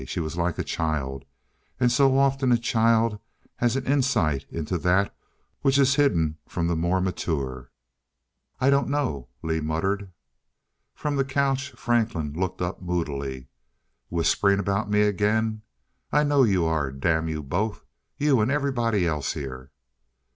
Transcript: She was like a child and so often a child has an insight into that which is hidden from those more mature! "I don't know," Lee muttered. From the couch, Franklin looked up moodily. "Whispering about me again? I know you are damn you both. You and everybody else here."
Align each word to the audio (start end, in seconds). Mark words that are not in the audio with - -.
She 0.07 0.19
was 0.19 0.35
like 0.35 0.57
a 0.57 0.63
child 0.63 1.25
and 1.79 1.91
so 1.91 2.17
often 2.17 2.51
a 2.51 2.57
child 2.57 3.19
has 3.57 3.75
an 3.75 3.85
insight 3.85 4.47
into 4.49 4.79
that 4.79 5.15
which 5.61 5.77
is 5.77 5.93
hidden 5.93 6.39
from 6.47 6.65
those 6.67 6.77
more 6.77 6.99
mature! 6.99 7.69
"I 8.59 8.71
don't 8.71 8.89
know," 8.89 9.27
Lee 9.43 9.59
muttered. 9.61 10.11
From 10.95 11.17
the 11.17 11.23
couch, 11.23 11.73
Franklin 11.73 12.33
looked 12.33 12.63
up 12.63 12.81
moodily. 12.81 13.47
"Whispering 14.09 14.57
about 14.57 14.89
me 14.89 15.03
again? 15.03 15.61
I 16.11 16.23
know 16.23 16.41
you 16.45 16.65
are 16.65 16.91
damn 16.91 17.27
you 17.27 17.43
both. 17.43 17.85
You 18.17 18.41
and 18.41 18.49
everybody 18.49 19.05
else 19.05 19.33
here." 19.33 19.69